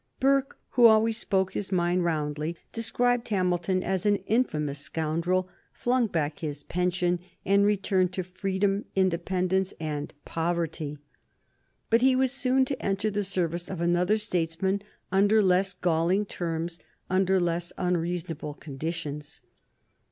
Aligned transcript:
Burke, 0.19 0.57
who 0.69 0.87
always 0.87 1.15
spoke 1.17 1.53
his 1.53 1.71
mind 1.71 2.03
roundly, 2.03 2.57
described 2.73 3.27
Hamilton 3.27 3.83
as 3.83 4.03
an 4.03 4.15
infamous 4.25 4.79
scoundrel, 4.79 5.47
flung 5.71 6.07
back 6.07 6.39
his 6.39 6.63
pension 6.63 7.19
and 7.45 7.67
returned 7.67 8.11
to 8.11 8.23
freedom, 8.23 8.85
independence, 8.95 9.75
and 9.79 10.15
poverty. 10.25 10.97
But 11.91 12.01
he 12.01 12.15
was 12.15 12.31
soon 12.31 12.65
to 12.65 12.81
enter 12.83 13.11
the 13.11 13.23
service 13.23 13.69
of 13.69 13.79
another 13.79 14.17
statesman 14.17 14.81
under 15.11 15.39
less 15.39 15.75
galling 15.75 16.25
terms, 16.25 16.79
under 17.07 17.39
less 17.39 17.71
unreasonable 17.77 18.55
conditions. 18.55 19.41